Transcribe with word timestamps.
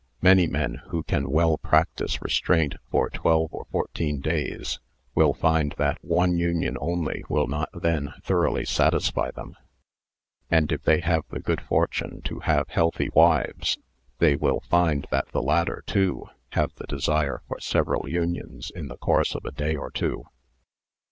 Many 0.19 0.47
men, 0.47 0.81
who 0.89 1.03
can 1.03 1.29
well 1.29 1.59
practise 1.59 2.23
restraint 2.23 2.73
for 2.89 3.11
twelve 3.11 3.53
or 3.53 3.65
fourteen 3.71 4.19
days, 4.19 4.79
will 5.13 5.31
find 5.35 5.75
that 5.77 6.03
one 6.03 6.39
union 6.39 6.75
only 6.81 7.23
will 7.29 7.45
not 7.45 7.69
then 7.71 8.11
thoroughly 8.23 8.65
satisfy 8.65 9.29
them; 9.29 9.55
and 10.49 10.71
if 10.71 10.81
they 10.81 11.01
have 11.01 11.21
the 11.29 11.39
good 11.39 11.61
fortune 11.61 12.21
to 12.23 12.39
have 12.39 12.69
healthy 12.69 13.11
wives, 13.13 13.77
they 14.17 14.35
will 14.35 14.61
find 14.61 15.05
that 15.11 15.27
the 15.33 15.43
latter, 15.43 15.83
too, 15.85 16.25
have 16.53 16.73
the 16.77 16.87
desire 16.87 17.43
for 17.47 17.59
several 17.59 18.09
unions 18.09 18.71
in 18.75 18.87
the 18.87 18.97
course 18.97 19.35
of 19.35 19.45
a 19.45 19.51
day 19.51 19.75
or 19.75 19.91
two. 19.91 20.23